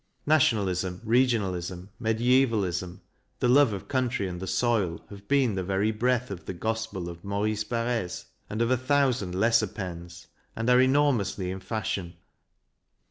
[0.25, 3.01] Nationalism, regionalism, mediaevalism,
[3.37, 7.07] the love of country and the soil have been the very breath of the gospel
[7.07, 10.25] of Maurice Barres, and of a thou sand lesser pens,
[10.55, 12.15] and are enormously in fashion.